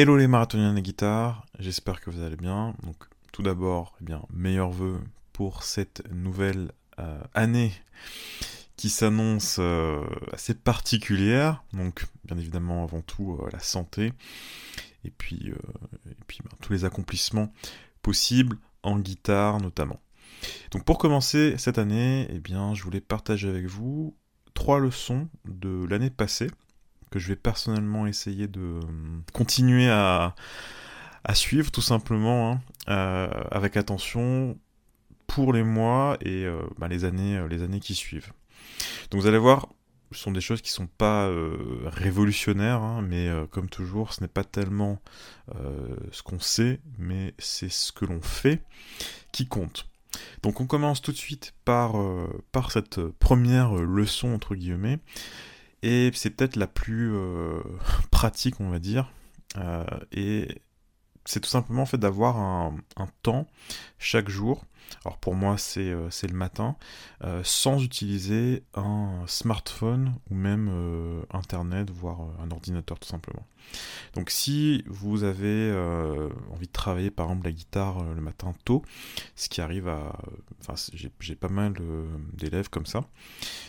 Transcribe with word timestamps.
Hello 0.00 0.16
les 0.16 0.28
marathoniens 0.28 0.74
de 0.74 0.78
guitare, 0.78 1.44
j'espère 1.58 2.00
que 2.00 2.08
vous 2.08 2.22
allez 2.22 2.36
bien. 2.36 2.72
Tout 3.32 3.42
d'abord, 3.42 3.96
eh 4.00 4.04
bien 4.04 4.22
meilleurs 4.32 4.70
vœux 4.70 5.00
pour 5.32 5.64
cette 5.64 6.08
nouvelle 6.12 6.70
euh, 7.00 7.20
année 7.34 7.72
qui 8.76 8.90
s'annonce 8.90 9.56
euh, 9.58 10.04
assez 10.32 10.54
particulière. 10.54 11.64
Donc 11.72 12.06
bien 12.22 12.38
évidemment 12.38 12.84
avant 12.84 13.00
tout 13.00 13.40
euh, 13.42 13.48
la 13.52 13.58
santé 13.58 14.12
et 15.04 15.10
puis, 15.10 15.50
et 16.08 16.14
puis 16.28 16.38
ben, 16.44 16.56
tous 16.62 16.72
les 16.72 16.84
accomplissements 16.84 17.52
possibles 18.00 18.56
en 18.84 19.00
guitare 19.00 19.60
notamment. 19.60 19.98
Donc 20.70 20.84
pour 20.84 20.98
commencer 20.98 21.56
cette 21.58 21.78
année, 21.78 22.28
eh 22.30 22.38
bien 22.38 22.72
je 22.72 22.84
voulais 22.84 23.00
partager 23.00 23.48
avec 23.48 23.66
vous 23.66 24.14
trois 24.54 24.78
leçons 24.78 25.28
de 25.44 25.84
l'année 25.90 26.10
passée 26.10 26.52
que 27.10 27.18
je 27.18 27.28
vais 27.28 27.36
personnellement 27.36 28.06
essayer 28.06 28.48
de 28.48 28.60
euh, 28.60 28.80
continuer 29.32 29.88
à, 29.90 30.34
suivre 31.34 31.70
tout 31.70 31.82
simplement 31.82 32.52
hein, 32.52 32.60
euh, 32.88 33.28
avec 33.50 33.76
attention 33.76 34.56
pour 35.26 35.52
les 35.52 35.62
mois 35.62 36.16
et 36.22 36.46
euh, 36.46 36.62
bah, 36.78 36.88
les, 36.88 37.04
années, 37.04 37.44
les 37.50 37.62
années 37.62 37.80
qui 37.80 37.94
suivent. 37.94 38.32
Donc 39.10 39.20
vous 39.20 39.26
allez 39.26 39.38
voir, 39.38 39.68
ce 40.12 40.20
sont 40.20 40.32
des 40.32 40.40
choses 40.40 40.62
qui 40.62 40.70
sont 40.70 40.86
pas 40.86 41.30
révolutionnaires, 41.84 42.80
hein, 42.80 43.02
mais 43.02 43.28
comme 43.50 43.68
toujours, 43.68 44.14
ce 44.14 44.22
n'est 44.22 44.28
pas 44.28 44.44
tellement 44.44 45.02
ce 46.12 46.22
qu'on 46.22 46.40
sait, 46.40 46.80
mais 46.98 47.34
c'est 47.38 47.70
ce 47.70 47.92
que 47.92 48.06
l'on 48.06 48.22
fait 48.22 48.62
qui 49.32 49.46
compte. 49.46 49.86
Donc 50.42 50.62
on 50.62 50.66
commence 50.66 51.02
tout 51.02 51.12
de 51.12 51.16
suite 51.18 51.52
par, 51.66 51.92
par 52.52 52.72
cette 52.72 53.02
première 53.02 53.74
leçon 53.74 54.32
entre 54.32 54.54
guillemets 54.54 54.98
et 55.82 56.10
c'est 56.14 56.30
peut-être 56.30 56.56
la 56.56 56.66
plus 56.66 57.14
euh, 57.14 57.60
pratique, 58.10 58.60
on 58.60 58.70
va 58.70 58.78
dire. 58.78 59.10
Euh, 59.56 59.84
et 60.12 60.62
c'est 61.24 61.40
tout 61.40 61.48
simplement 61.48 61.82
en 61.82 61.86
fait 61.86 61.98
d'avoir 61.98 62.36
un, 62.38 62.74
temps 63.22 63.46
chaque 63.98 64.28
jour. 64.28 64.64
Alors 65.04 65.18
pour 65.18 65.34
moi 65.34 65.58
c'est 65.58 65.90
euh, 65.90 66.08
le 66.22 66.34
matin, 66.34 66.76
sans 67.42 67.82
utiliser 67.82 68.62
un 68.74 69.24
smartphone 69.26 70.14
ou 70.30 70.34
même 70.34 70.70
internet, 71.30 71.90
voire 71.90 72.20
un 72.42 72.50
ordinateur 72.50 72.98
tout 72.98 73.08
simplement. 73.08 73.46
Donc 74.14 74.30
si 74.30 74.82
vous 74.86 75.24
avez 75.24 75.70
euh, 75.70 76.28
envie 76.50 76.66
de 76.66 76.72
travailler 76.72 77.10
par 77.10 77.26
exemple 77.26 77.46
la 77.46 77.52
guitare 77.52 77.98
euh, 77.98 78.14
le 78.14 78.20
matin 78.20 78.54
tôt, 78.64 78.82
ce 79.36 79.48
qui 79.48 79.60
arrive 79.60 79.88
à... 79.88 80.18
Enfin 80.60 80.74
j'ai 81.20 81.34
pas 81.34 81.48
mal 81.48 81.74
euh, 81.80 82.06
d'élèves 82.32 82.70
comme 82.70 82.86
ça, 82.86 83.04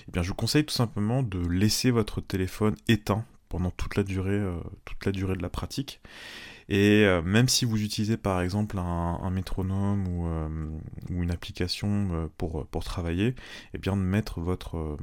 eh 0.08 0.12
bien 0.12 0.24
je 0.24 0.30
vous 0.30 0.36
conseille 0.36 0.66
tout 0.66 0.74
simplement 0.74 1.24
de 1.24 1.40
laisser 1.40 1.92
votre 1.92 2.22
téléphone 2.22 2.76
éteint 2.88 3.26
pendant 3.50 3.72
toute 3.72 3.96
la 3.96 4.04
durée, 4.04 4.42
toute 4.86 5.06
la 5.06 5.12
durée 5.12 5.36
de 5.36 5.42
la 5.42 5.50
pratique. 5.50 6.02
Et 6.70 7.06
même 7.26 7.50
si 7.50 7.66
vous 7.66 7.82
utilisez 7.82 8.16
par 8.16 8.42
exemple 8.42 8.78
un, 8.78 9.30
métronome 9.32 10.08
ou, 10.08 10.28
une 11.10 11.32
application 11.32 12.30
pour, 12.38 12.68
pour 12.68 12.84
travailler, 12.84 13.36
eh 13.74 13.80
bien 13.80 13.98
de 13.98 14.02
mettre 14.02 14.40
votre, 14.40 14.98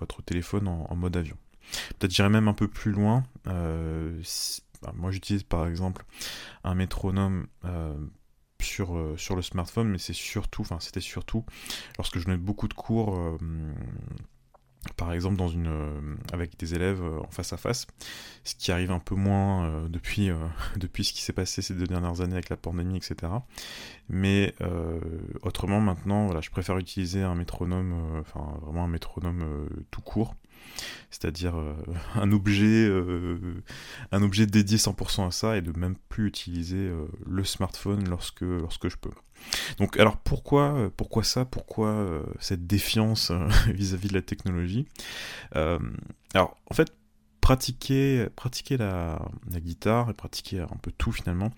votre 0.00 0.22
téléphone 0.22 0.66
en 0.66 0.96
mode 0.96 1.16
avion. 1.16 1.36
Peut-être 1.98 2.12
j'irai 2.12 2.28
même 2.28 2.48
un 2.48 2.54
peu 2.54 2.68
plus 2.68 2.92
loin. 2.92 3.24
Euh, 3.46 4.22
bah, 4.82 4.92
moi 4.94 5.10
j'utilise 5.10 5.42
par 5.42 5.66
exemple 5.66 6.04
un 6.64 6.74
métronome 6.74 7.46
euh, 7.64 7.96
sur, 8.60 8.96
euh, 8.96 9.16
sur 9.16 9.36
le 9.36 9.42
smartphone, 9.42 9.88
mais 9.88 9.98
c'est 9.98 10.12
surtout, 10.12 10.62
enfin 10.62 10.78
c'était 10.80 11.00
surtout 11.00 11.44
lorsque 11.96 12.18
je 12.18 12.24
donnais 12.24 12.36
beaucoup 12.36 12.68
de 12.68 12.74
cours 12.74 13.38
par 14.96 15.12
exemple 15.12 15.36
dans 15.36 15.48
une 15.48 16.16
avec 16.32 16.58
des 16.58 16.74
élèves 16.74 17.02
en 17.02 17.30
face 17.30 17.52
à 17.52 17.56
face, 17.56 17.86
ce 18.44 18.54
qui 18.54 18.72
arrive 18.72 18.90
un 18.90 18.98
peu 18.98 19.14
moins 19.14 19.86
depuis 19.88 20.30
depuis 20.76 21.04
ce 21.04 21.12
qui 21.12 21.22
s'est 21.22 21.32
passé 21.32 21.62
ces 21.62 21.74
deux 21.74 21.86
dernières 21.86 22.20
années 22.20 22.34
avec 22.34 22.48
la 22.48 22.56
pandémie, 22.56 22.96
etc. 22.96 23.32
Mais 24.08 24.54
autrement 25.42 25.80
maintenant, 25.80 26.26
voilà, 26.26 26.40
je 26.40 26.50
préfère 26.50 26.78
utiliser 26.78 27.22
un 27.22 27.34
métronome, 27.34 28.20
enfin 28.20 28.58
vraiment 28.62 28.84
un 28.84 28.88
métronome 28.88 29.68
tout 29.90 30.00
court 30.00 30.34
c'est-à-dire 31.10 31.56
euh, 31.56 31.74
un 32.14 32.32
objet 32.32 32.86
euh, 32.86 33.62
un 34.12 34.22
objet 34.22 34.46
dédié 34.46 34.78
100% 34.78 35.28
à 35.28 35.30
ça 35.30 35.56
et 35.56 35.62
de 35.62 35.76
même 35.78 35.96
plus 36.08 36.28
utiliser 36.28 36.76
euh, 36.76 37.06
le 37.26 37.44
smartphone 37.44 38.08
lorsque 38.08 38.42
lorsque 38.42 38.88
je 38.88 38.96
peux. 38.96 39.10
Donc 39.78 39.98
alors 39.98 40.16
pourquoi 40.16 40.90
pourquoi 40.96 41.22
ça? 41.22 41.44
Pourquoi 41.44 42.22
cette 42.40 42.66
défiance 42.66 43.30
vis-à-vis 43.68 44.08
de 44.08 44.14
la 44.14 44.22
technologie? 44.22 44.86
Alors 45.54 46.56
en 46.66 46.74
fait 46.74 46.92
pratiquer 47.40 48.26
pratiquer 48.34 48.76
la, 48.76 49.22
la, 49.50 49.60
guitare 49.60 50.10
et 50.10 50.14
pratiquer 50.14 50.60
un 50.60 50.76
peu 50.82 50.92
tout 50.98 51.12
finalement 51.12 51.50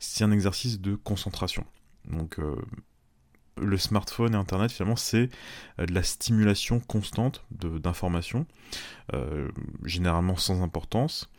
c'est 0.00 0.24
un 0.24 0.32
exercice 0.32 0.80
de 0.80 0.96
concentration. 0.96 1.64
Donc 2.10 2.38
le 3.60 3.78
smartphone 3.78 4.34
et 4.34 4.36
Internet, 4.36 4.72
finalement, 4.72 4.96
c'est 4.96 5.28
euh, 5.78 5.86
de 5.86 5.92
la 5.92 6.02
stimulation 6.02 6.80
constante 6.80 7.44
d'informations, 7.50 8.46
euh, 9.14 9.48
généralement 9.84 10.36
sans 10.36 10.62
importance. 10.62 11.30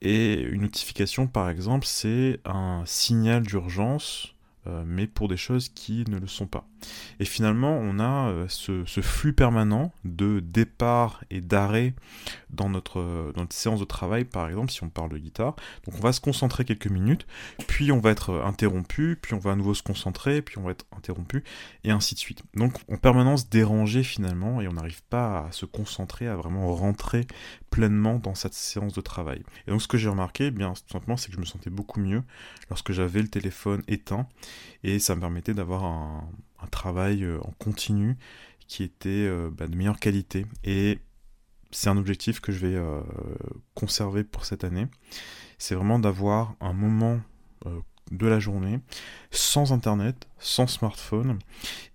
Et 0.00 0.40
une 0.40 0.62
notification, 0.62 1.26
par 1.26 1.48
exemple, 1.48 1.86
c'est 1.86 2.40
un 2.44 2.82
signal 2.86 3.42
d'urgence 3.42 4.32
euh, 4.68 4.84
mais 4.86 5.08
pour 5.08 5.26
des 5.26 5.36
choses 5.36 5.68
qui 5.68 6.04
ne 6.08 6.18
le 6.18 6.28
sont 6.28 6.46
pas. 6.46 6.64
Et 7.18 7.24
finalement, 7.24 7.72
on 7.72 7.98
a 7.98 8.30
euh, 8.30 8.46
ce, 8.48 8.84
flux 8.84 9.32
permanent 9.32 9.92
de 10.04 10.38
départ 10.38 11.24
et 11.30 11.40
d'arrêt 11.40 11.94
dans 12.52 12.68
notre, 12.68 13.32
dans 13.34 13.42
notre 13.42 13.54
séance 13.54 13.80
de 13.80 13.84
travail, 13.84 14.24
par 14.24 14.48
exemple, 14.48 14.70
si 14.70 14.82
on 14.82 14.88
parle 14.88 15.10
de 15.10 15.18
guitare. 15.18 15.56
Donc 15.86 15.96
on 15.96 16.00
va 16.00 16.12
se 16.12 16.20
concentrer 16.20 16.64
quelques 16.64 16.86
minutes, 16.86 17.26
puis 17.66 17.92
on 17.92 17.98
va 17.98 18.10
être 18.10 18.42
interrompu, 18.44 19.18
puis 19.20 19.34
on 19.34 19.38
va 19.38 19.52
à 19.52 19.56
nouveau 19.56 19.74
se 19.74 19.82
concentrer, 19.82 20.42
puis 20.42 20.58
on 20.58 20.62
va 20.62 20.72
être 20.72 20.86
interrompu, 20.96 21.44
et 21.84 21.90
ainsi 21.90 22.14
de 22.14 22.20
suite. 22.20 22.42
Donc 22.54 22.74
en 22.90 22.96
permanence 22.96 23.48
dérangé 23.48 24.02
finalement, 24.02 24.60
et 24.60 24.68
on 24.68 24.72
n'arrive 24.72 25.02
pas 25.04 25.46
à 25.46 25.52
se 25.52 25.66
concentrer, 25.66 26.28
à 26.28 26.36
vraiment 26.36 26.74
rentrer 26.74 27.26
pleinement 27.70 28.18
dans 28.18 28.34
cette 28.34 28.54
séance 28.54 28.92
de 28.92 29.00
travail. 29.00 29.42
Et 29.66 29.70
donc 29.70 29.82
ce 29.82 29.88
que 29.88 29.98
j'ai 29.98 30.08
remarqué, 30.08 30.46
eh 30.46 30.50
bien 30.50 30.72
tout 30.72 30.92
simplement, 30.92 31.16
c'est 31.16 31.28
que 31.28 31.34
je 31.34 31.40
me 31.40 31.44
sentais 31.44 31.70
beaucoup 31.70 32.00
mieux 32.00 32.22
lorsque 32.68 32.92
j'avais 32.92 33.22
le 33.22 33.28
téléphone 33.28 33.82
éteint 33.88 34.26
et 34.84 34.98
ça 34.98 35.14
me 35.14 35.20
permettait 35.20 35.54
d'avoir 35.54 35.84
un, 35.84 36.28
travail 36.70 37.24
euh, 37.24 37.40
en 37.40 37.50
continu 37.58 38.16
qui 38.68 38.84
était 38.84 39.08
euh, 39.08 39.50
bah, 39.50 39.66
de 39.66 39.76
meilleure 39.76 39.98
qualité. 39.98 40.46
Et 40.62 41.00
c'est 41.72 41.88
un 41.88 41.96
objectif 41.96 42.40
que 42.40 42.52
je 42.52 42.66
vais 42.66 42.76
euh, 42.76 43.00
conserver 43.74 44.24
pour 44.24 44.44
cette 44.44 44.64
année. 44.64 44.86
C'est 45.58 45.74
vraiment 45.74 45.98
d'avoir 45.98 46.54
un 46.60 46.72
moment 46.72 47.20
de 48.10 48.26
la 48.26 48.38
journée, 48.38 48.80
sans 49.32 49.72
internet, 49.72 50.28
sans 50.38 50.66
smartphone, 50.66 51.38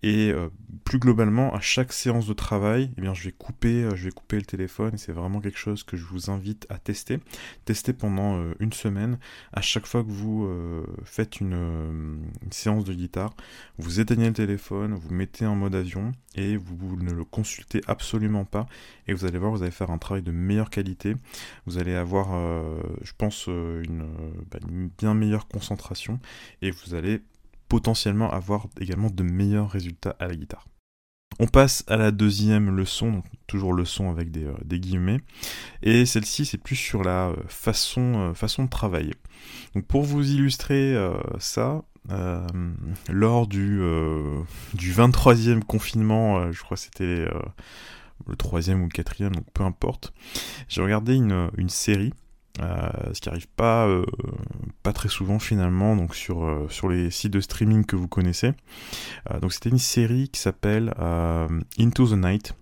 et 0.02 0.32
euh, 0.32 0.50
plus 0.86 1.00
globalement 1.00 1.54
à 1.54 1.60
chaque 1.60 1.94
séance 1.94 2.28
de 2.28 2.34
travail, 2.34 2.92
eh 2.98 3.02
bien 3.02 3.14
je 3.14 3.26
vais 3.26 3.32
couper, 3.32 3.84
euh, 3.84 3.96
je 3.96 4.06
vais 4.06 4.12
couper 4.12 4.38
le 4.38 4.46
téléphone, 4.46 4.96
et 4.96 4.98
c'est 4.98 5.12
vraiment 5.12 5.40
quelque 5.40 5.60
chose 5.60 5.84
que 5.84 5.98
je 5.98 6.06
vous 6.06 6.32
invite 6.32 6.66
à 6.70 6.78
tester. 6.80 7.20
Tester 7.66 7.94
pendant 7.94 8.38
euh, 8.38 8.54
une 8.60 8.74
semaine. 8.74 9.20
À 9.54 9.62
chaque 9.62 9.86
fois 9.86 10.04
que 10.04 10.10
vous 10.10 10.48
faites 11.04 11.40
une, 11.40 12.22
séance 12.52 12.86
de 12.86 12.94
guitare, 12.94 13.36
vous 13.78 14.00
éteignez 14.00 14.28
le 14.28 14.34
téléphone, 14.34 14.94
vous 14.94 15.14
mettez 15.14 15.46
en 15.46 15.56
mode 15.56 15.76
avion, 15.76 16.12
et 16.36 16.58
vous, 16.58 16.96
ne 16.98 17.12
le 17.12 17.24
consultez 17.24 17.82
absolument 17.88 18.46
pas, 18.46 18.68
et 19.08 19.14
vous 19.14 19.26
allez 19.26 19.38
voir, 19.38 19.52
vous 19.52 19.64
allez 19.64 19.72
faire 19.72 19.92
un 19.92 19.98
travail 19.98 20.24
de 20.24 20.32
meilleure 20.32 20.70
qualité. 20.70 21.16
Vous 21.66 21.78
allez 21.78 21.96
avoir, 21.96 22.30
je 23.02 23.12
pense, 23.18 23.48
bah, 23.48 24.60
une 24.68 24.90
bien 24.98 25.14
meilleure 25.14 25.48
concentration 25.48 26.20
et 26.62 26.72
vous 26.72 26.94
allez 26.94 27.22
potentiellement 27.68 28.32
avoir 28.32 28.68
également 28.80 29.10
de 29.10 29.24
meilleurs 29.24 29.70
résultats 29.70 30.16
à 30.20 30.28
la 30.28 30.36
guitare. 30.36 30.66
On 31.40 31.46
passe 31.46 31.84
à 31.88 31.98
la 31.98 32.12
deuxième 32.12 32.76
leçon, 32.76 33.12
donc 33.12 33.26
toujours 33.46 33.74
leçon 33.74 34.10
avec 34.10 34.32
des, 34.32 34.46
euh, 34.46 34.78
guillemets, 34.78 35.20
et 35.84 36.06
celle-ci 36.08 36.46
c'est 36.46 36.58
plus 36.58 36.76
sur 36.76 37.04
la 37.04 37.28
euh, 37.28 37.36
façon, 37.48 38.16
euh, 38.16 38.34
façon 38.34 38.64
de 38.64 38.70
travailler. 38.70 39.14
Pour 39.88 40.02
vous 40.02 40.32
illustrer 40.32 40.96
ça, 41.40 41.84
lors 43.10 43.48
du, 43.48 43.80
du 44.74 44.94
23e 44.94 45.62
confinement, 45.62 46.52
je 46.52 46.64
crois 46.64 46.78
que 46.78 46.82
c'était 46.82 47.28
le 48.28 48.36
troisième 48.38 48.82
ou 48.82 48.86
le 48.86 48.92
quatrième, 48.92 49.36
donc 49.36 49.46
peu 49.54 49.64
importe, 49.64 50.14
j'ai 50.68 50.82
regardé 50.82 51.16
une 51.16 51.70
série 51.70 52.14
euh, 52.60 53.14
ce 53.14 53.22
qui 53.22 53.30
arrive 53.30 53.48
pas, 53.48 53.88
euh, 53.88 54.06
pas 54.84 54.94
très 54.94 55.10
souvent 55.10 55.38
finalement 55.38 55.96
donc 55.96 56.16
sur, 56.16 56.44
euh, 56.44 56.68
sur 56.70 56.90
les 56.90 57.12
sites 57.12 57.32
de 57.32 57.40
streaming 57.40 57.86
que 57.86 57.96
vous 57.96 58.08
connaissez. 58.08 58.54
donc 59.42 59.54
c'était 59.54 59.70
une 59.70 59.78
série 59.78 60.30
qui 60.30 60.40
s'appelle 60.40 60.94
Into 61.80 62.08
the 62.08 62.18
Night. 62.18 62.54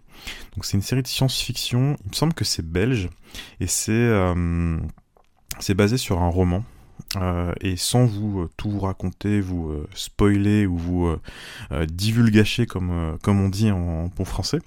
Donc 0.55 0.65
c'est 0.65 0.77
une 0.77 0.83
série 0.83 1.03
de 1.03 1.07
science-fiction, 1.07 1.97
il 2.03 2.09
me 2.09 2.15
semble 2.15 2.33
que 2.33 2.45
c'est 2.45 2.65
belge, 2.65 3.09
et 3.59 3.67
c'est 3.67 4.09
c'est 5.59 5.73
basé 5.73 5.97
sur 5.97 6.21
un 6.21 6.29
roman. 6.29 6.63
et 7.61 7.75
sans 7.77 8.05
vous 8.05 8.47
tout 8.57 8.79
raconter, 8.79 9.39
vous 9.41 9.73
spoiler 9.93 10.65
ou 10.65 10.77
vous 10.77 11.15
divulgacher 11.87 12.65
comme, 12.65 13.17
comme 13.21 13.39
on 13.41 13.49
dit 13.49 13.71
en, 13.71 14.09
français, 14.23 14.59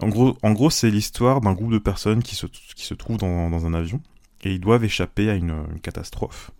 en 0.00 0.08
gros, 0.08 0.70
c'est 0.70 0.90
l'histoire 0.90 1.40
d'un 1.40 1.52
groupe 1.52 1.72
de 1.72 1.78
personnes 1.78 2.22
qui 2.22 2.34
se, 2.34 2.94
trouvent 2.94 3.16
dans, 3.16 3.66
un 3.66 3.74
avion. 3.74 4.00
et 4.44 4.52
ils 4.52 4.60
doivent 4.60 4.84
échapper 4.84 5.30
à 5.30 5.34
une, 5.34 5.64
catastrophe. 5.82 6.50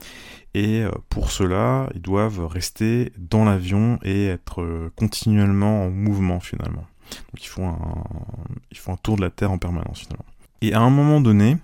Et 0.54 0.84
pour 1.10 1.30
cela, 1.30 1.90
ils 1.94 2.00
doivent 2.00 2.46
rester 2.46 3.12
dans 3.18 3.44
l'avion 3.44 3.98
et 4.02 4.26
être 4.26 4.90
continuellement 4.96 5.84
en 5.84 5.90
mouvement 5.90 6.40
finalement. 6.40 6.86
Donc 7.10 7.44
ils 7.44 7.48
font 7.48 7.68
un, 7.68 8.96
tour 8.96 9.16
de 9.16 9.20
la 9.20 9.30
Terre 9.30 9.52
en 9.52 9.58
permanence 9.58 10.00
finalement. 10.00 10.24
Et 10.62 10.72
à 10.72 10.80
un 10.80 10.88
moment 10.88 11.20
donné, 11.20 11.58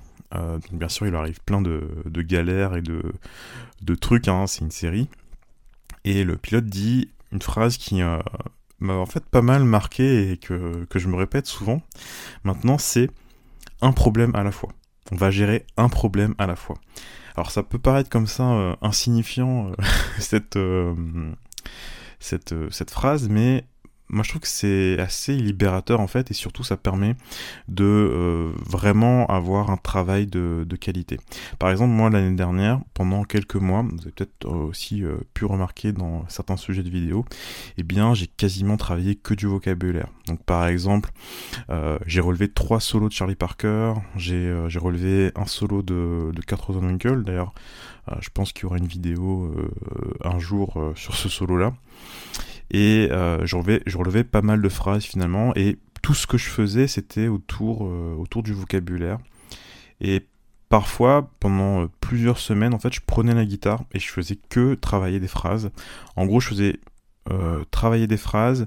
bien 0.72 0.88
sûr, 0.88 1.06
il 1.06 1.14
arrive 1.14 1.40
plein 1.40 1.62
de, 1.62 2.04
galères 2.22 2.76
et 2.76 2.82
de, 2.82 3.02
de 3.80 3.94
trucs, 3.94 4.28
hein, 4.28 4.46
c'est 4.46 4.60
une 4.60 4.70
série. 4.70 5.08
Et 6.04 6.22
le 6.24 6.36
pilote 6.36 6.66
dit 6.66 7.08
une 7.32 7.40
phrase 7.40 7.78
qui 7.78 8.02
m'a 8.82 8.94
en 8.94 9.06
fait 9.06 9.24
pas 9.24 9.42
mal 9.42 9.64
marqué 9.64 10.32
et 10.32 10.36
que, 10.36 10.86
je 10.94 11.08
me 11.08 11.16
répète 11.16 11.46
souvent. 11.46 11.82
Maintenant, 12.44 12.78
c'est 12.78 13.10
un 13.80 13.92
problème 13.92 14.34
à 14.34 14.42
la 14.42 14.52
fois. 14.52 14.70
On 15.10 15.16
va 15.16 15.30
gérer 15.30 15.66
un 15.76 15.88
problème 15.88 16.34
à 16.38 16.46
la 16.46 16.56
fois. 16.56 16.76
Alors 17.36 17.50
ça 17.50 17.62
peut 17.62 17.78
paraître 17.78 18.10
comme 18.10 18.26
ça 18.26 18.50
euh, 18.52 18.76
insignifiant 18.82 19.70
euh, 19.70 20.40
euh, 20.56 20.94
cette 22.20 22.90
phrase, 22.90 23.28
mais 23.28 23.64
moi 24.08 24.22
je 24.22 24.28
trouve 24.28 24.42
que 24.42 24.48
c'est 24.48 24.98
assez 24.98 25.34
libérateur 25.34 26.00
en 26.00 26.06
fait 26.06 26.30
et 26.30 26.34
surtout 26.34 26.62
ça 26.62 26.76
permet 26.76 27.16
de 27.68 27.84
euh, 27.84 28.52
vraiment 28.66 29.26
avoir 29.26 29.70
un 29.70 29.76
travail 29.76 30.26
de, 30.26 30.66
qualité. 30.80 31.18
Par 31.58 31.70
exemple 31.70 31.92
moi 31.92 32.10
l'année 32.10 32.34
dernière 32.36 32.80
pendant 32.94 33.24
quelques 33.24 33.56
mois, 33.56 33.82
vous 33.82 34.00
avez 34.02 34.10
peut-être 34.10 34.46
aussi 34.46 35.04
euh, 35.04 35.16
pu 35.32 35.44
remarquer 35.44 35.92
dans 35.92 36.28
certains 36.28 36.56
sujets 36.56 36.82
de 36.82 36.90
vidéo, 36.90 37.24
eh 37.76 37.82
bien 37.82 38.14
j'ai 38.14 38.26
quasiment 38.26 38.76
travaillé 38.76 39.14
que 39.14 39.34
du 39.34 39.46
vocabulaire. 39.46 40.08
Donc 40.26 40.42
par 40.42 40.66
exemple 40.66 41.10
euh, 41.70 41.98
j'ai 42.06 42.20
relevé 42.20 42.48
trois 42.48 42.80
solos 42.80 43.08
de 43.08 43.14
Charlie 43.14 43.36
Parker, 43.36 43.94
j'ai 44.16 44.52
relevé 44.78 45.30
un 45.36 45.46
solo 45.46 45.82
de, 45.82 46.32
de 46.34 46.40
Kurt 46.42 46.60
Rosenwinkel 46.60 47.22
d'ailleurs 47.22 47.54
je 48.20 48.30
pense 48.34 48.52
qu'il 48.52 48.64
y 48.64 48.66
aura 48.66 48.78
une 48.78 48.88
vidéo 48.88 49.54
un 50.24 50.40
jour 50.40 50.92
sur 50.96 51.14
ce 51.14 51.28
solo 51.28 51.56
là. 51.56 51.72
Et 52.72 53.08
euh, 53.12 53.44
je, 53.44 53.56
relevais, 53.96 54.24
pas 54.24 54.42
mal 54.42 54.62
de 54.62 54.68
phrases 54.68 55.04
finalement, 55.04 55.54
et 55.54 55.78
tout 56.00 56.14
ce 56.14 56.26
que 56.26 56.38
je 56.38 56.48
faisais, 56.48 56.88
c'était 56.88 57.28
autour, 57.28 57.86
euh, 57.86 58.16
autour 58.18 58.42
du 58.42 58.54
vocabulaire. 58.54 59.18
Et 60.00 60.26
parfois, 60.70 61.30
pendant 61.38 61.82
euh, 61.82 61.86
plusieurs 62.00 62.38
semaines, 62.38 62.72
en 62.72 62.78
fait, 62.78 62.92
je 62.92 63.02
prenais 63.06 63.34
la 63.34 63.44
guitare 63.44 63.84
et 63.92 64.00
je 64.00 64.08
faisais 64.08 64.38
que 64.48 64.74
travailler 64.74 65.20
des 65.20 65.28
phrases. 65.28 65.70
En 66.16 66.26
gros, 66.26 66.40
je 66.40 66.48
faisais 66.48 66.80
travailler 67.70 68.08
des 68.08 68.16
phrases 68.16 68.66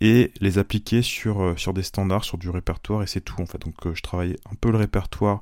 et 0.00 0.30
les 0.40 0.58
appliquer 0.58 1.02
sur, 1.02 1.54
sur 1.58 1.74
des 1.74 1.82
standards, 1.82 2.22
sur 2.22 2.38
du 2.38 2.48
répertoire, 2.48 3.02
et 3.02 3.08
c'est 3.08 3.20
tout 3.20 3.42
en 3.42 3.46
fait. 3.46 3.60
Donc 3.60 3.74
je 3.92 4.00
travaillais 4.02 4.36
un 4.48 4.54
peu 4.54 4.70
le 4.70 4.76
répertoire 4.76 5.40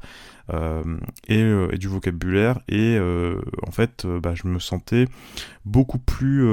et, 1.28 1.38
et, 1.38 1.78
du 1.78 1.86
vocabulaire, 1.86 2.58
et 2.66 2.98
en 3.62 3.70
fait, 3.72 4.06
bah, 4.06 4.34
je 4.34 4.48
me 4.48 4.58
sentais 4.58 5.04
beaucoup 5.66 5.98
plus 5.98 6.48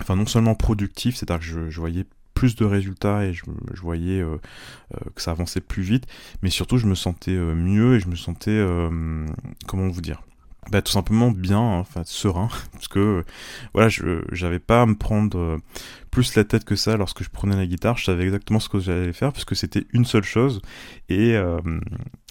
enfin 0.00 0.16
non 0.16 0.26
seulement 0.26 0.54
productif, 0.54 1.16
c'est-à-dire 1.16 1.46
que 1.46 1.70
je, 1.70 1.80
voyais 1.80 2.04
plus 2.34 2.56
de 2.56 2.64
résultats 2.64 3.24
et 3.24 3.32
je, 3.32 3.44
voyais 3.80 4.20
euh, 4.20 4.36
euh, 4.94 5.10
que 5.14 5.22
ça 5.22 5.30
avançait 5.30 5.60
plus 5.60 5.82
vite, 5.82 6.06
mais 6.42 6.50
surtout 6.50 6.78
je 6.78 6.86
me 6.86 6.94
sentais 6.94 7.32
euh, 7.32 7.54
mieux 7.54 7.96
et 7.96 8.00
je 8.00 8.08
me 8.08 8.16
sentais, 8.16 8.64
comment 9.66 9.88
vous 9.88 10.00
dire, 10.00 10.22
bah, 10.70 10.82
tout 10.82 10.92
simplement 10.92 11.30
bien, 11.30 11.58
hein, 11.58 11.78
enfin 11.78 12.02
serein, 12.04 12.48
parce 12.72 12.88
que 12.88 13.24
voilà, 13.72 13.88
je 13.88 14.22
j'avais 14.32 14.58
pas 14.58 14.82
à 14.82 14.86
me 14.86 14.94
prendre 14.94 15.38
euh, 15.38 15.58
plus 16.10 16.34
la 16.36 16.44
tête 16.44 16.64
que 16.64 16.76
ça 16.76 16.96
lorsque 16.96 17.22
je 17.22 17.30
prenais 17.30 17.56
la 17.56 17.66
guitare. 17.66 17.96
Je 17.96 18.04
savais 18.04 18.24
exactement 18.24 18.60
ce 18.60 18.68
que 18.68 18.80
j'allais 18.80 19.12
faire, 19.12 19.32
puisque 19.32 19.56
c'était 19.56 19.86
une 19.92 20.04
seule 20.04 20.24
chose 20.24 20.62
et, 21.08 21.34
euh, 21.34 21.58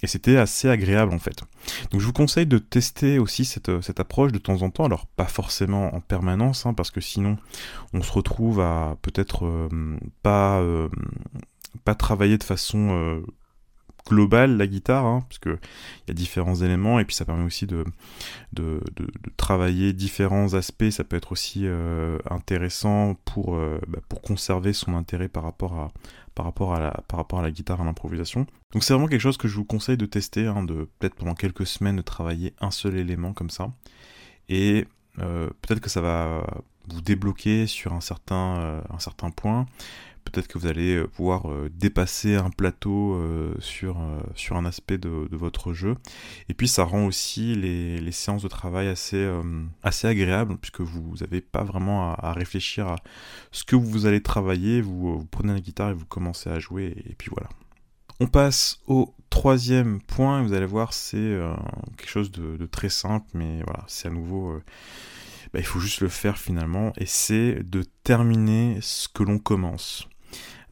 et 0.02 0.06
c'était 0.06 0.36
assez 0.36 0.68
agréable 0.68 1.12
en 1.12 1.18
fait. 1.18 1.42
Donc 1.90 2.00
je 2.00 2.06
vous 2.06 2.12
conseille 2.12 2.46
de 2.46 2.58
tester 2.58 3.18
aussi 3.18 3.44
cette, 3.44 3.82
cette 3.82 4.00
approche 4.00 4.32
de 4.32 4.38
temps 4.38 4.62
en 4.62 4.70
temps. 4.70 4.84
Alors 4.84 5.06
pas 5.06 5.26
forcément 5.26 5.94
en 5.94 6.00
permanence, 6.00 6.66
hein, 6.66 6.74
parce 6.74 6.90
que 6.90 7.00
sinon 7.00 7.36
on 7.92 8.02
se 8.02 8.12
retrouve 8.12 8.60
à 8.60 8.96
peut-être 9.02 9.46
euh, 9.46 10.08
pas 10.22 11.94
travailler 11.94 12.38
de 12.38 12.44
façon 12.44 13.22
global 14.06 14.56
la 14.56 14.66
guitare, 14.66 15.06
hein, 15.06 15.24
parce 15.28 15.38
que 15.38 15.50
il 15.50 16.08
y 16.08 16.10
a 16.10 16.14
différents 16.14 16.56
éléments 16.56 16.98
et 16.98 17.04
puis 17.04 17.16
ça 17.16 17.24
permet 17.24 17.44
aussi 17.44 17.66
de, 17.66 17.84
de, 18.52 18.80
de, 18.96 19.06
travailler 19.36 19.92
différents 19.92 20.54
aspects. 20.54 20.90
Ça 20.90 21.04
peut 21.04 21.16
être 21.16 21.32
aussi 21.32 21.62
euh, 21.64 22.18
intéressant 22.30 23.16
pour, 23.24 23.54
euh, 23.54 23.80
bah, 23.88 24.00
pour 24.08 24.20
conserver 24.20 24.72
son 24.72 24.94
intérêt 24.94 25.28
par 25.28 25.42
rapport 25.42 25.74
à, 25.74 25.92
par 26.34 26.44
rapport 26.44 26.74
à 26.74 26.80
la, 26.80 26.90
par 27.08 27.18
rapport 27.18 27.38
à 27.38 27.42
la 27.42 27.50
guitare, 27.50 27.80
à 27.80 27.84
l'improvisation. 27.84 28.46
Donc 28.72 28.84
c'est 28.84 28.92
vraiment 28.92 29.08
quelque 29.08 29.20
chose 29.20 29.38
que 29.38 29.48
je 29.48 29.56
vous 29.56 29.64
conseille 29.64 29.96
de 29.96 30.06
tester, 30.06 30.46
hein, 30.46 30.64
de 30.64 30.88
peut-être 30.98 31.14
pendant 31.14 31.34
quelques 31.34 31.66
semaines 31.66 31.96
de 31.96 32.02
travailler 32.02 32.54
un 32.60 32.70
seul 32.70 32.96
élément 32.96 33.32
comme 33.32 33.50
ça. 33.50 33.72
Et 34.48 34.86
euh, 35.20 35.48
peut-être 35.62 35.80
que 35.80 35.90
ça 35.90 36.02
va 36.02 36.46
vous 36.88 37.00
débloquer 37.00 37.66
sur 37.66 37.94
un 37.94 38.02
certain, 38.02 38.82
un 38.90 38.98
certain 38.98 39.30
point 39.30 39.64
peut-être 40.24 40.48
que 40.48 40.58
vous 40.58 40.66
allez 40.66 40.96
euh, 40.96 41.06
pouvoir 41.06 41.50
euh, 41.50 41.70
dépasser 41.72 42.34
un 42.34 42.50
plateau 42.50 43.14
euh, 43.14 43.54
sur, 43.60 43.96
sur 44.34 44.56
un 44.56 44.64
aspect 44.64 44.98
de, 44.98 45.28
votre 45.32 45.72
jeu. 45.72 45.96
Et 46.48 46.54
puis 46.54 46.68
ça 46.68 46.84
rend 46.84 47.06
aussi 47.06 47.54
les, 47.54 48.12
séances 48.12 48.42
de 48.42 48.48
travail 48.48 48.88
assez, 48.88 49.28
assez 49.82 50.06
agréables, 50.06 50.56
puisque 50.58 50.80
vous 50.80 51.16
n'avez 51.20 51.40
pas 51.40 51.64
vraiment 51.64 52.14
à, 52.14 52.32
réfléchir 52.32 52.86
à 52.86 52.96
ce 53.50 53.64
que 53.64 53.76
vous 53.76 54.06
allez 54.06 54.22
travailler, 54.22 54.80
vous, 54.80 55.26
prenez 55.30 55.52
la 55.52 55.60
guitare 55.60 55.90
et 55.90 55.94
vous 55.94 56.06
commencez 56.06 56.48
à 56.48 56.60
jouer, 56.60 56.94
et, 57.06 57.14
puis 57.14 57.30
voilà. 57.30 57.48
On 58.20 58.28
passe 58.28 58.78
au 58.86 59.12
troisième 59.28 60.00
point, 60.00 60.42
vous 60.42 60.52
allez 60.52 60.66
voir, 60.66 60.92
c'est 60.92 61.36
quelque 61.96 62.10
chose 62.10 62.30
de, 62.30 62.66
très 62.66 62.90
simple, 62.90 63.26
mais 63.34 63.62
voilà, 63.64 63.84
c'est 63.88 64.08
à 64.08 64.12
nouveau... 64.12 64.60
Bah, 65.52 65.60
il 65.60 65.66
faut 65.66 65.80
juste 65.80 66.00
le 66.00 66.08
faire 66.08 66.38
finalement, 66.38 66.92
et 66.96 67.06
c'est 67.06 67.62
de 67.62 67.84
terminer 68.02 68.78
ce 68.80 69.08
que 69.08 69.22
l'on 69.22 69.38
commence. 69.38 70.08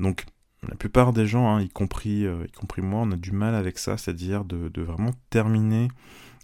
Donc 0.00 0.24
la 0.68 0.76
plupart 0.76 1.12
des 1.12 1.26
gens, 1.26 1.48
hein, 1.48 1.60
y, 1.60 1.68
compris, 1.68 2.24
euh, 2.24 2.46
y 2.46 2.52
compris 2.52 2.82
moi, 2.82 3.00
on 3.02 3.10
a 3.10 3.16
du 3.16 3.32
mal 3.32 3.54
avec 3.54 3.78
ça, 3.78 3.96
c'est-à-dire 3.96 4.44
de, 4.44 4.82
vraiment 4.82 5.10
terminer 5.30 5.88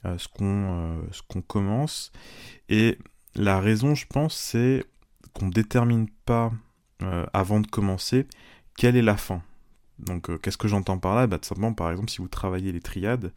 euh, 0.05 0.17
euh, 0.41 1.03
ce 1.12 1.23
qu'on 1.23 1.43
commence. 1.43 2.12
Et 2.69 2.99
la 3.35 3.61
raison, 3.61 3.94
je 3.94 4.06
pense, 4.06 4.35
c'est 4.35 4.85
qu'on 5.35 5.47
ne 5.47 5.53
détermine 5.53 6.09
pas 6.25 6.53
avant 7.32 7.61
de 7.61 7.67
commencer 7.69 8.26
quelle 8.76 8.97
est 8.97 9.03
la 9.03 9.17
fin. 9.17 9.41
Donc, 9.99 10.31
euh, 10.31 10.39
qu'est-ce 10.39 10.56
que 10.56 10.69
j'entends 10.69 10.99
par 10.99 11.15
là? 11.15 11.27
Bah, 11.27 11.39
Tout 11.39 11.49
simplement, 11.49 11.73
par 11.73 11.91
exemple, 11.91 12.11
si 12.11 12.19
vous 12.19 12.29
travaillez 12.29 12.73
les 12.73 12.81
triades, 12.81 13.33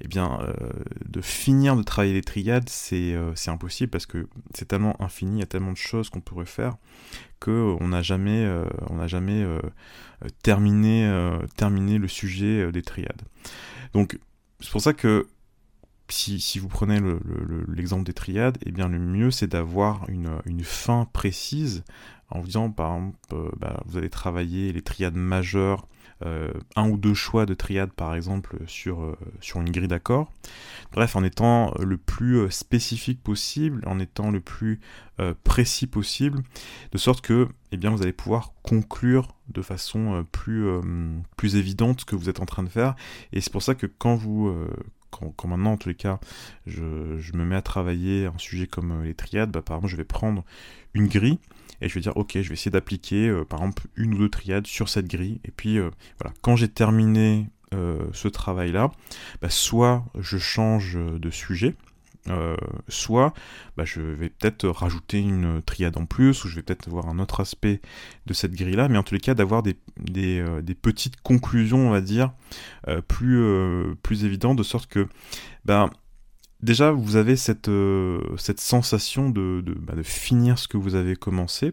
eh 0.00 0.08
bien, 0.08 0.38
euh, 0.40 0.54
de 1.06 1.20
finir 1.20 1.76
de 1.76 1.82
travailler 1.82 2.14
les 2.14 2.22
triades, 2.22 2.68
euh, 2.92 3.32
c'est 3.34 3.50
impossible 3.50 3.90
parce 3.90 4.06
que 4.06 4.28
c'est 4.54 4.68
tellement 4.68 5.00
infini, 5.02 5.38
il 5.38 5.40
y 5.40 5.42
a 5.42 5.46
tellement 5.46 5.72
de 5.72 5.76
choses 5.76 6.10
qu'on 6.10 6.20
pourrait 6.20 6.46
faire 6.46 6.76
qu'on 7.38 7.88
n'a 7.88 8.00
jamais, 8.00 8.50
on 8.88 8.94
n'a 8.94 9.06
jamais 9.06 9.46
terminé, 10.42 11.06
le 11.06 12.08
sujet 12.08 12.72
des 12.72 12.80
triades. 12.80 13.22
Donc, 13.92 14.18
c'est 14.60 14.70
pour 14.70 14.80
ça 14.80 14.94
que 14.94 15.28
si, 16.08 16.58
vous 16.58 16.68
prenez 16.68 16.98
l'exemple 17.68 18.04
des 18.04 18.14
triades, 18.14 18.56
eh 18.64 18.72
bien 18.72 18.88
le 18.88 18.98
mieux 18.98 19.30
c'est 19.30 19.48
d'avoir 19.48 20.08
une, 20.08 20.30
une, 20.46 20.64
fin 20.64 21.06
précise 21.12 21.84
en 22.30 22.40
vous 22.40 22.46
disant 22.46 22.70
par 22.70 22.94
exemple 22.94 23.18
bah, 23.58 23.82
vous 23.84 23.98
allez 23.98 24.08
travailler 24.08 24.72
les 24.72 24.82
triades 24.82 25.16
majeures 25.16 25.86
euh, 26.24 26.50
un 26.76 26.88
ou 26.88 26.96
deux 26.96 27.12
choix 27.12 27.44
de 27.44 27.52
triade 27.52 27.92
par 27.92 28.14
exemple 28.14 28.56
sur, 28.66 29.02
euh, 29.02 29.18
sur 29.40 29.60
une 29.60 29.70
grille 29.70 29.88
d'accords. 29.88 30.32
Bref, 30.92 31.14
en 31.14 31.22
étant 31.22 31.74
le 31.78 31.98
plus 31.98 32.38
euh, 32.38 32.48
spécifique 32.48 33.22
possible, 33.22 33.82
en 33.86 33.98
étant 33.98 34.30
le 34.30 34.40
plus 34.40 34.80
précis 35.44 35.86
possible, 35.86 36.42
de 36.92 36.98
sorte 36.98 37.22
que 37.22 37.48
eh 37.72 37.78
bien, 37.78 37.88
vous 37.88 38.02
allez 38.02 38.12
pouvoir 38.12 38.52
conclure 38.62 39.34
de 39.48 39.62
façon 39.62 40.26
plus, 40.30 40.68
plus 41.38 41.56
évidente 41.56 42.00
ce 42.00 42.04
que 42.04 42.14
vous 42.14 42.28
êtes 42.28 42.38
en 42.40 42.44
train 42.44 42.62
de 42.62 42.68
faire. 42.68 42.94
Et 43.32 43.40
c'est 43.40 43.50
pour 43.50 43.62
ça 43.62 43.74
que 43.74 43.86
quand 43.86 44.14
vous, 44.14 44.54
quand, 45.10 45.48
maintenant, 45.48 45.72
en 45.72 45.76
tous 45.78 45.88
les 45.88 45.94
cas, 45.94 46.20
je, 46.66 47.16
je, 47.16 47.32
me 47.32 47.46
mets 47.46 47.56
à 47.56 47.62
travailler 47.62 48.26
un 48.26 48.36
sujet 48.36 48.66
comme 48.66 49.04
les 49.04 49.14
triades, 49.14 49.50
bah, 49.50 49.62
par 49.62 49.78
exemple, 49.78 49.90
je 49.90 49.96
vais 49.96 50.04
prendre 50.04 50.44
une 50.92 51.06
grille 51.06 51.38
et 51.80 51.88
je 51.88 51.94
vais 51.94 52.00
dire 52.00 52.16
ok 52.16 52.32
je 52.34 52.48
vais 52.48 52.54
essayer 52.54 52.70
d'appliquer 52.70 53.28
euh, 53.28 53.44
par 53.44 53.60
exemple 53.60 53.84
une 53.96 54.14
ou 54.14 54.18
deux 54.18 54.28
triades 54.28 54.66
sur 54.66 54.88
cette 54.88 55.08
grille. 55.08 55.40
Et 55.44 55.50
puis 55.50 55.78
euh, 55.78 55.90
voilà. 56.20 56.34
Quand 56.42 56.56
j'ai 56.56 56.68
terminé 56.68 57.48
euh, 57.74 57.98
ce 58.12 58.28
travail 58.28 58.72
là 58.72 58.90
bah, 59.42 59.50
soit 59.50 60.04
je 60.18 60.38
change 60.38 60.96
de 60.96 61.30
sujet 61.30 61.74
soit 62.88 63.34
bah, 63.76 63.84
je 63.84 64.00
vais 64.00 64.30
peut-être 64.30 64.68
rajouter 64.68 65.20
une 65.20 65.62
triade 65.62 65.96
en 65.96 66.06
plus, 66.06 66.44
ou 66.44 66.48
je 66.48 66.56
vais 66.56 66.62
peut-être 66.62 66.88
voir 66.88 67.08
un 67.08 67.20
autre 67.20 67.38
aspect 67.38 67.80
de 68.26 68.34
cette 68.34 68.50
grille-là, 68.50 68.88
mais 68.88 68.98
en 68.98 69.04
tous 69.04 69.14
les 69.14 69.20
cas 69.20 69.34
d'avoir 69.34 69.62
des, 69.62 69.76
des, 70.00 70.74
petites 70.74 71.20
conclusions, 71.20 71.86
on 71.86 71.90
va 71.90 72.00
dire, 72.00 72.32
plus, 73.06 73.94
plus 74.02 74.24
évidentes, 74.24 74.58
de 74.58 74.64
sorte 74.64 74.88
que 74.90 75.06
bah, 75.64 75.88
déjà, 76.62 76.90
vous 76.90 77.16
avez 77.16 77.36
cette, 77.36 77.68
euh, 77.68 78.20
sensation 78.56 79.28
bah, 79.28 79.94
de, 79.94 80.02
finir 80.02 80.58
ce 80.58 80.68
que 80.68 80.76
vous 80.76 80.94
avez 80.94 81.16
commencé. 81.16 81.72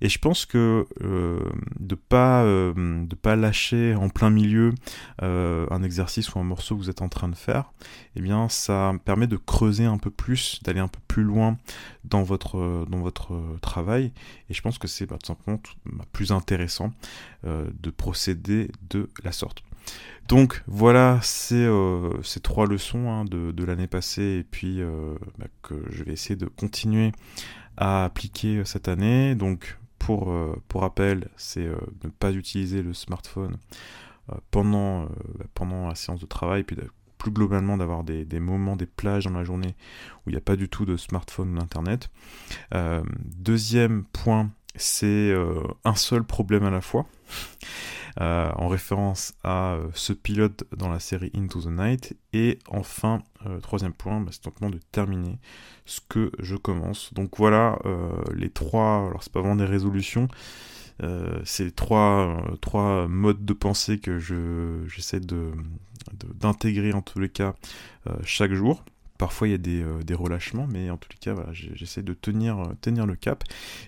Et 0.00 0.08
je 0.08 0.18
pense 0.18 0.46
que 0.46 0.86
euh, 1.02 1.40
de 1.78 1.94
pas 1.94 2.42
euh, 2.44 3.06
pas 3.22 3.36
lâcher 3.36 3.94
en 3.94 4.08
plein 4.08 4.30
milieu 4.30 4.72
un 5.20 5.82
exercice 5.82 6.34
ou 6.34 6.38
un 6.38 6.44
morceau 6.44 6.74
que 6.76 6.82
vous 6.82 6.90
êtes 6.90 7.02
en 7.02 7.08
train 7.08 7.28
de 7.28 7.36
faire, 7.36 7.72
eh 8.16 8.20
bien, 8.20 8.48
ça 8.48 8.92
permet 9.04 9.26
de 9.26 9.36
creuser 9.36 9.84
un 9.84 9.98
peu 9.98 10.10
plus, 10.10 10.60
d'aller 10.64 10.80
un 10.80 10.88
peu 10.88 11.00
plus 11.06 11.22
loin 11.22 11.56
dans 12.04 12.22
votre 12.22 12.86
dans 12.88 13.00
votre 13.00 13.40
travail. 13.60 14.12
Et 14.50 14.54
je 14.54 14.62
pense 14.62 14.78
que 14.78 14.88
c'est 14.88 15.06
bah, 15.06 15.18
tout 15.20 15.26
simplement 15.26 15.60
bah, 15.86 16.04
plus 16.12 16.32
intéressant 16.32 16.92
de 17.44 17.90
procéder 17.90 18.70
de 18.90 19.08
la 19.24 19.32
sorte. 19.32 19.62
Donc 20.28 20.62
voilà 20.66 21.18
ces, 21.22 21.62
euh, 21.62 22.10
trois 22.42 22.66
leçons 22.66 23.10
hein, 23.10 23.24
de, 23.26 23.64
l'année 23.64 23.86
passée 23.86 24.38
et 24.40 24.44
puis 24.44 24.80
euh, 24.80 25.14
bah, 25.38 25.46
que 25.62 25.74
je 25.90 26.04
vais 26.04 26.12
essayer 26.12 26.36
de 26.36 26.46
continuer 26.46 27.12
à 27.76 28.04
appliquer 28.04 28.64
cette 28.64 28.88
année. 28.88 29.34
Donc 29.34 29.78
pour, 29.98 30.30
euh, 30.30 30.56
rappel, 30.74 31.28
c'est 31.36 31.68
ne 32.04 32.08
pas 32.08 32.32
utiliser 32.32 32.82
le 32.82 32.94
smartphone 32.94 33.58
pendant, 34.50 35.02
bah, 35.04 35.44
pendant 35.54 35.88
la 35.88 35.94
séance 35.94 36.20
de 36.20 36.26
travail, 36.26 36.62
puis 36.62 36.76
plus 37.18 37.30
globalement 37.30 37.76
d'avoir 37.76 38.02
des, 38.02 38.24
des, 38.24 38.40
moments, 38.40 38.74
des 38.74 38.86
plages 38.86 39.26
dans 39.26 39.38
la 39.38 39.44
journée 39.44 39.76
où 40.24 40.30
il 40.30 40.32
n'y 40.32 40.38
a 40.38 40.40
pas 40.40 40.56
du 40.56 40.68
tout 40.68 40.86
de 40.86 40.96
smartphone 40.96 41.52
ou 41.52 41.58
d'internet. 41.58 42.10
deuxième 43.38 44.04
point, 44.04 44.50
c'est 44.76 45.32
un 45.84 45.94
seul 45.94 46.24
problème 46.24 46.64
à 46.64 46.70
la 46.70 46.80
fois. 46.80 47.06
Euh, 48.20 48.50
en 48.56 48.68
référence 48.68 49.32
à 49.42 49.72
euh, 49.72 49.88
ce 49.94 50.12
pilote 50.12 50.64
dans 50.76 50.90
la 50.90 51.00
série 51.00 51.30
Into 51.34 51.62
the 51.62 51.68
Night. 51.68 52.14
Et 52.34 52.58
enfin, 52.68 53.22
euh, 53.46 53.58
troisième 53.60 53.94
point, 53.94 54.20
bah, 54.20 54.30
c'est 54.32 54.44
simplement 54.44 54.70
de 54.70 54.80
terminer 54.92 55.38
ce 55.86 56.00
que 56.06 56.30
je 56.38 56.56
commence. 56.56 57.14
Donc 57.14 57.38
voilà 57.38 57.78
les 58.34 58.50
trois, 58.50 59.06
alors 59.08 59.22
c'est 59.22 59.32
pas 59.32 59.40
vraiment 59.40 59.56
des 59.56 59.64
résolutions, 59.64 60.28
c'est 61.44 61.74
trois, 61.74 62.40
trois 62.60 63.08
modes 63.08 63.44
de 63.44 63.52
pensée 63.52 63.98
que 63.98 64.18
je, 64.18 64.84
j'essaie 64.86 65.18
de, 65.18 65.50
d'intégrer 66.34 66.92
en 66.92 67.02
tous 67.02 67.18
les 67.18 67.28
cas 67.28 67.54
chaque 68.24 68.52
jour. 68.52 68.84
Parfois 69.18 69.48
il 69.48 69.50
y 69.50 69.54
a 69.54 69.58
des, 69.58 69.84
des, 70.04 70.14
relâchements, 70.14 70.68
mais 70.70 70.88
en 70.90 70.96
tous 70.96 71.08
les 71.10 71.18
cas, 71.18 71.34
voilà, 71.34 71.52
j'essaie 71.52 72.02
de 72.02 72.14
tenir, 72.14 72.62
tenir 72.80 73.06
le 73.06 73.16
cap. 73.16 73.42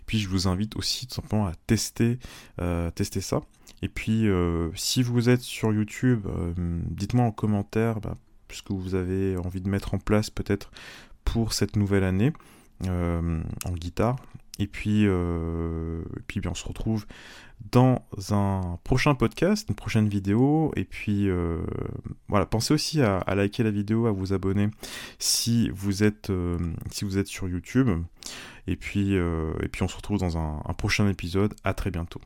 puis 0.06 0.18
je 0.18 0.28
vous 0.28 0.48
invite 0.48 0.76
aussi 0.76 1.06
tout 1.06 1.14
simplement 1.14 1.46
à 1.46 1.52
tester, 1.66 2.18
tester 2.96 3.20
ça. 3.20 3.40
Et 3.84 3.88
puis, 3.88 4.28
euh, 4.28 4.70
si 4.74 5.02
vous 5.02 5.28
êtes 5.28 5.42
sur 5.42 5.70
YouTube, 5.70 6.26
euh, 6.26 6.54
dites-moi 6.56 7.26
en 7.26 7.32
commentaire 7.32 8.00
bah, 8.00 8.16
ce 8.50 8.62
que 8.62 8.72
vous 8.72 8.94
avez 8.94 9.36
envie 9.36 9.60
de 9.60 9.68
mettre 9.68 9.92
en 9.92 9.98
place 9.98 10.30
peut-être 10.30 10.70
pour 11.26 11.52
cette 11.52 11.76
nouvelle 11.76 12.04
année 12.04 12.32
euh, 12.86 13.42
en 13.66 13.72
guitare. 13.72 14.16
Et 14.58 14.68
puis, 14.68 15.06
puis 16.26 16.40
bien, 16.40 16.52
on 16.52 16.54
se 16.54 16.66
retrouve 16.66 17.04
dans 17.72 18.06
un 18.30 18.78
prochain 18.84 19.14
podcast, 19.14 19.68
une 19.68 19.74
prochaine 19.74 20.08
vidéo. 20.08 20.72
Et 20.76 20.84
puis 20.84 21.28
voilà, 22.28 22.46
pensez 22.46 22.72
aussi 22.72 23.02
à, 23.02 23.34
liker 23.34 23.64
la 23.64 23.72
vidéo, 23.72 24.06
à 24.06 24.12
vous 24.12 24.32
abonner 24.32 24.70
si 25.18 25.70
vous 25.70 26.04
êtes, 26.04 26.32
si 26.92 27.04
vous 27.04 27.18
êtes 27.18 27.26
sur 27.26 27.48
YouTube. 27.48 27.90
Et 28.68 28.76
puis, 28.76 29.14
et 29.14 29.68
puis 29.72 29.82
on 29.82 29.88
se 29.88 29.96
retrouve 29.96 30.20
dans 30.20 30.38
un 30.38 30.74
prochain 30.78 31.08
épisode. 31.08 31.52
À 31.64 31.74
très 31.74 31.90
bientôt. 31.90 32.20